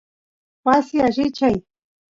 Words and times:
wasi 0.65 0.95
allichay 1.07 1.57